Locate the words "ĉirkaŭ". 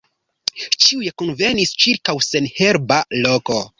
1.85-2.17